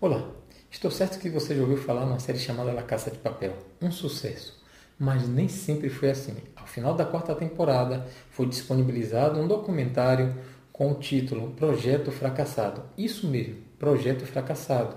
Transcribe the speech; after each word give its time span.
Olá, 0.00 0.30
estou 0.70 0.92
certo 0.92 1.18
que 1.18 1.28
você 1.28 1.56
já 1.56 1.60
ouviu 1.60 1.76
falar 1.76 2.06
numa 2.06 2.20
série 2.20 2.38
chamada 2.38 2.70
La 2.70 2.84
Caça 2.84 3.10
de 3.10 3.18
Papel. 3.18 3.56
Um 3.82 3.90
sucesso. 3.90 4.56
Mas 4.96 5.28
nem 5.28 5.48
sempre 5.48 5.88
foi 5.90 6.08
assim. 6.08 6.36
Ao 6.54 6.68
final 6.68 6.94
da 6.94 7.04
quarta 7.04 7.34
temporada, 7.34 8.06
foi 8.30 8.46
disponibilizado 8.46 9.40
um 9.40 9.48
documentário 9.48 10.36
com 10.72 10.92
o 10.92 10.94
título 10.94 11.50
Projeto 11.50 12.12
Fracassado. 12.12 12.84
Isso 12.96 13.26
mesmo, 13.26 13.56
Projeto 13.76 14.24
Fracassado. 14.24 14.96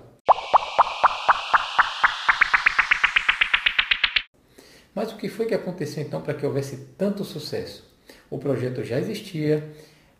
Mas 4.93 5.11
o 5.11 5.17
que 5.17 5.29
foi 5.29 5.47
que 5.47 5.55
aconteceu 5.55 6.03
então 6.03 6.21
para 6.21 6.35
que 6.35 6.45
houvesse 6.45 6.77
tanto 6.95 7.25
sucesso? 7.25 7.91
O 8.29 8.37
projeto 8.37 8.83
já 8.83 8.99
existia, 8.99 9.67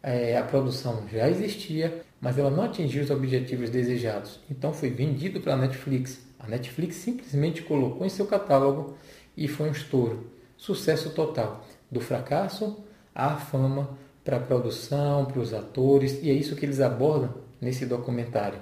é, 0.03 0.37
a 0.37 0.43
produção 0.43 1.03
já 1.11 1.29
existia, 1.29 2.01
mas 2.19 2.37
ela 2.37 2.49
não 2.49 2.63
atingiu 2.63 3.03
os 3.03 3.09
objetivos 3.09 3.69
desejados. 3.69 4.39
Então 4.49 4.73
foi 4.73 4.89
vendido 4.89 5.39
para 5.39 5.53
a 5.53 5.57
Netflix. 5.57 6.19
A 6.39 6.47
Netflix 6.47 6.95
simplesmente 6.95 7.61
colocou 7.61 8.05
em 8.05 8.09
seu 8.09 8.25
catálogo 8.25 8.95
e 9.37 9.47
foi 9.47 9.69
um 9.69 9.71
estouro. 9.71 10.31
Sucesso 10.57 11.11
total. 11.11 11.65
Do 11.89 11.99
fracasso 11.99 12.77
à 13.13 13.35
fama, 13.35 13.97
para 14.23 14.37
a 14.37 14.39
produção, 14.39 15.25
para 15.25 15.39
os 15.39 15.53
atores, 15.53 16.19
e 16.21 16.29
é 16.29 16.33
isso 16.33 16.55
que 16.55 16.65
eles 16.65 16.79
abordam 16.79 17.33
nesse 17.59 17.85
documentário. 17.85 18.59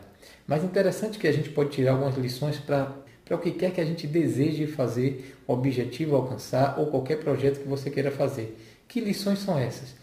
Mas 0.47 0.63
interessante 0.63 1.19
que 1.19 1.27
a 1.27 1.31
gente 1.31 1.49
pode 1.49 1.69
tirar 1.69 1.91
algumas 1.91 2.17
lições 2.17 2.57
para 2.57 2.93
o 3.31 3.37
que 3.37 3.51
quer 3.51 3.71
que 3.71 3.81
a 3.81 3.85
gente 3.85 4.07
deseje 4.07 4.65
fazer, 4.67 5.37
objetivo 5.45 6.15
alcançar 6.15 6.79
ou 6.79 6.87
qualquer 6.87 7.19
projeto 7.19 7.59
que 7.59 7.67
você 7.67 7.89
queira 7.89 8.11
fazer. 8.11 8.57
Que 8.87 8.99
lições 8.99 9.39
são 9.39 9.57
essas? 9.57 9.93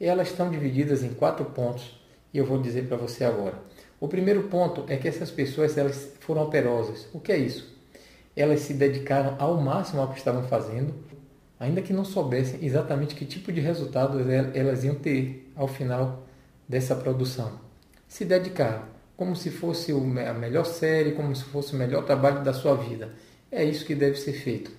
Elas 0.00 0.28
estão 0.28 0.50
divididas 0.50 1.02
em 1.02 1.14
quatro 1.14 1.44
pontos 1.46 2.00
e 2.32 2.38
eu 2.38 2.44
vou 2.44 2.60
dizer 2.60 2.88
para 2.88 2.96
você 2.96 3.24
agora. 3.24 3.54
O 4.00 4.08
primeiro 4.08 4.44
ponto 4.44 4.84
é 4.88 4.96
que 4.96 5.06
essas 5.06 5.30
pessoas 5.30 5.78
elas 5.78 6.12
foram 6.20 6.42
operosas. 6.42 7.06
O 7.12 7.20
que 7.20 7.32
é 7.32 7.38
isso? 7.38 7.72
Elas 8.36 8.60
se 8.60 8.74
dedicaram 8.74 9.36
ao 9.38 9.56
máximo 9.60 10.02
ao 10.02 10.08
que 10.08 10.18
estavam 10.18 10.42
fazendo, 10.42 10.92
ainda 11.58 11.80
que 11.80 11.92
não 11.92 12.04
soubessem 12.04 12.58
exatamente 12.62 13.14
que 13.14 13.24
tipo 13.24 13.52
de 13.52 13.60
resultado 13.60 14.18
elas 14.52 14.82
iam 14.82 14.96
ter 14.96 15.50
ao 15.54 15.68
final 15.68 16.26
dessa 16.68 16.96
produção. 16.96 17.60
Se 18.08 18.24
dedicaram 18.24 18.82
como 19.16 19.36
se 19.36 19.50
fosse 19.50 19.92
a 19.92 20.34
melhor 20.34 20.66
série, 20.66 21.12
como 21.12 21.34
se 21.34 21.44
fosse 21.44 21.72
o 21.72 21.78
melhor 21.78 22.04
trabalho 22.04 22.42
da 22.42 22.52
sua 22.52 22.74
vida. 22.74 23.12
É 23.50 23.62
isso 23.62 23.86
que 23.86 23.94
deve 23.94 24.16
ser 24.16 24.32
feito. 24.32 24.72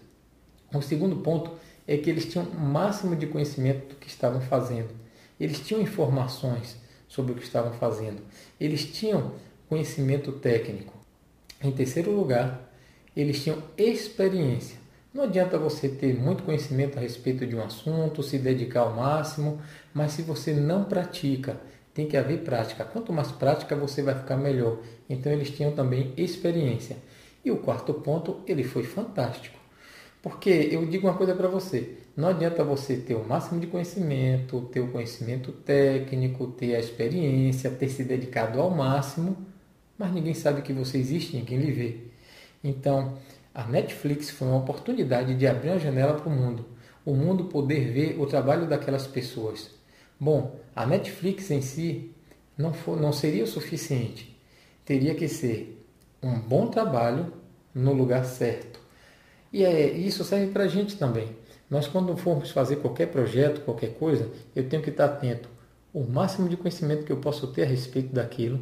O 0.74 0.82
segundo 0.82 1.16
ponto 1.18 1.52
é 1.88 1.96
que 1.98 2.10
eles 2.10 2.26
tinham 2.26 2.46
o 2.46 2.60
máximo 2.60 3.16
de 3.16 3.28
conhecimento 3.28 3.88
do 3.88 3.96
que 3.96 4.10
estavam 4.10 4.42
fazendo. 4.42 5.05
Eles 5.40 5.60
tinham 5.60 5.82
informações 5.82 6.78
sobre 7.08 7.32
o 7.32 7.36
que 7.36 7.44
estavam 7.44 7.74
fazendo. 7.74 8.22
Eles 8.60 8.86
tinham 8.86 9.34
conhecimento 9.68 10.32
técnico. 10.34 10.94
Em 11.62 11.72
terceiro 11.72 12.12
lugar, 12.12 12.72
eles 13.16 13.44
tinham 13.44 13.62
experiência. 13.78 14.78
Não 15.14 15.24
adianta 15.24 15.58
você 15.58 15.88
ter 15.88 16.14
muito 16.14 16.44
conhecimento 16.44 16.98
a 16.98 17.02
respeito 17.02 17.48
de 17.48 17.56
um 17.56 17.64
assunto, 17.64 18.22
se 18.22 18.38
dedicar 18.38 18.82
ao 18.82 18.94
máximo, 18.94 19.62
mas 19.94 20.12
se 20.12 20.22
você 20.22 20.54
não 20.54 20.84
pratica, 20.84 21.58
tem 21.94 22.06
que 22.06 22.18
haver 22.18 22.40
prática. 22.44 22.84
Quanto 22.84 23.14
mais 23.14 23.32
prática, 23.32 23.76
você 23.76 24.02
vai 24.02 24.16
ficar 24.16 24.36
melhor. 24.36 24.80
Então 25.10 25.32
eles 25.32 25.50
tinham 25.50 25.72
também 25.72 26.14
experiência. 26.18 26.98
E 27.46 27.50
o 27.52 27.58
quarto 27.58 27.94
ponto, 27.94 28.42
ele 28.46 28.64
foi 28.66 28.84
fantástico. 28.84 29.58
Porque 30.26 30.50
eu 30.72 30.84
digo 30.88 31.06
uma 31.06 31.14
coisa 31.16 31.36
para 31.36 31.48
você: 31.48 32.00
não 32.18 32.30
adianta 32.30 32.64
você 32.64 32.98
ter 32.98 33.14
o 33.14 33.24
máximo 33.24 33.62
de 33.62 33.68
conhecimento, 33.68 34.60
ter 34.74 34.80
o 34.80 34.92
conhecimento 34.92 35.52
técnico, 35.52 36.48
ter 36.48 36.76
a 36.76 36.80
experiência, 36.80 37.70
ter 37.70 37.90
se 37.90 38.04
dedicado 38.04 38.60
ao 38.60 38.72
máximo, 38.72 39.38
mas 39.96 40.12
ninguém 40.12 40.34
sabe 40.34 40.64
que 40.64 40.74
você 40.74 40.98
existe, 40.98 41.38
ninguém 41.38 41.60
lhe 41.60 41.72
vê. 41.72 41.98
Então, 42.64 43.20
a 43.54 43.66
Netflix 43.68 44.32
foi 44.32 44.48
uma 44.48 44.58
oportunidade 44.58 45.36
de 45.36 45.46
abrir 45.46 45.70
uma 45.70 45.80
janela 45.80 46.16
para 46.16 46.28
o 46.28 46.32
mundo, 46.36 46.66
o 47.06 47.14
mundo 47.14 47.46
poder 47.46 47.92
ver 47.92 48.20
o 48.20 48.26
trabalho 48.26 48.68
daquelas 48.68 49.06
pessoas. 49.06 49.70
Bom, 50.20 50.60
a 50.76 50.88
Netflix 50.88 51.52
em 51.52 51.62
si 51.62 52.12
não, 52.58 52.74
for, 52.74 53.00
não 53.00 53.14
seria 53.14 53.44
o 53.44 53.48
suficiente. 53.48 54.36
Teria 54.84 55.14
que 55.14 55.28
ser 55.28 55.86
um 56.20 56.40
bom 56.40 56.66
trabalho 56.66 57.32
no 57.76 57.94
lugar 57.94 58.26
certo 58.26 58.85
e 59.56 59.64
é, 59.64 59.90
isso 59.90 60.26
serve 60.26 60.52
para 60.52 60.66
a 60.66 60.68
gente 60.68 60.98
também. 60.98 61.30
Nós, 61.70 61.88
quando 61.88 62.18
formos 62.18 62.52
fazer 62.52 62.76
qualquer 62.76 63.06
projeto, 63.06 63.62
qualquer 63.62 63.94
coisa, 63.94 64.30
eu 64.54 64.68
tenho 64.68 64.84
que 64.84 64.90
estar 64.90 65.06
atento. 65.06 65.48
O 65.94 66.04
máximo 66.04 66.50
de 66.50 66.58
conhecimento 66.58 67.06
que 67.06 67.12
eu 67.14 67.22
posso 67.22 67.48
ter 67.48 67.64
a 67.64 67.66
respeito 67.66 68.14
daquilo. 68.14 68.60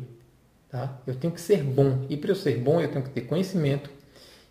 Tá? 0.70 1.02
Eu 1.08 1.16
tenho 1.16 1.34
que 1.34 1.42
ser 1.42 1.64
bom. 1.64 2.06
E 2.12 2.16
para 2.16 2.30
eu 2.30 2.36
ser 2.36 2.60
bom, 2.60 2.80
eu 2.80 2.92
tenho 2.92 3.04
que 3.04 3.10
ter 3.10 3.22
conhecimento, 3.22 3.90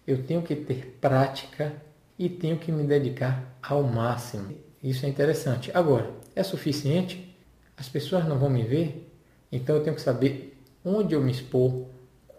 eu 0.04 0.24
tenho 0.24 0.42
que 0.42 0.56
ter 0.56 0.98
prática 1.00 1.74
e 2.18 2.28
tenho 2.28 2.58
que 2.58 2.72
me 2.72 2.82
dedicar 2.82 3.56
ao 3.62 3.84
máximo. 3.84 4.52
Isso 4.82 5.06
é 5.06 5.08
interessante. 5.08 5.70
Agora, 5.72 6.10
é 6.34 6.42
suficiente? 6.42 7.38
As 7.76 7.88
pessoas 7.88 8.26
não 8.26 8.36
vão 8.36 8.50
me 8.50 8.64
ver? 8.64 9.08
Então 9.52 9.76
eu 9.76 9.82
tenho 9.84 9.94
que 9.94 10.02
saber 10.02 10.60
onde 10.84 11.14
eu 11.14 11.22
me 11.22 11.30
expor, 11.30 11.86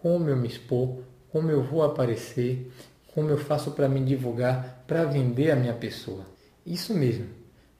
como 0.02 0.28
eu 0.28 0.36
me 0.36 0.46
expor, 0.46 0.98
como 1.32 1.50
eu 1.50 1.62
vou 1.62 1.82
aparecer, 1.82 2.70
como 3.14 3.30
eu 3.30 3.38
faço 3.38 3.70
para 3.70 3.88
me 3.88 4.04
divulgar, 4.04 4.84
para 4.88 5.04
vender 5.04 5.52
a 5.52 5.56
minha 5.56 5.72
pessoa. 5.72 6.26
Isso 6.66 6.92
mesmo, 6.92 7.28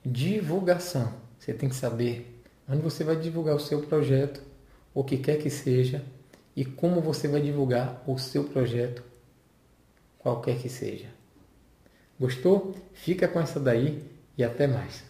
divulgação. 0.03 1.11
Você 1.37 1.53
tem 1.53 1.67
que 1.67 1.75
saber 1.75 2.41
onde 2.67 2.81
você 2.81 3.03
vai 3.03 3.17
divulgar 3.17 3.55
o 3.55 3.59
seu 3.59 3.81
projeto, 3.81 4.41
o 4.93 5.03
que 5.03 5.17
quer 5.17 5.37
que 5.37 5.49
seja, 5.49 6.03
e 6.55 6.63
como 6.63 7.01
você 7.01 7.27
vai 7.27 7.41
divulgar 7.41 8.01
o 8.07 8.17
seu 8.17 8.45
projeto, 8.45 9.03
qualquer 10.17 10.57
que 10.57 10.69
seja. 10.69 11.07
Gostou? 12.17 12.73
Fica 12.93 13.27
com 13.27 13.39
essa 13.39 13.59
daí 13.59 14.01
e 14.37 14.43
até 14.43 14.65
mais. 14.67 15.03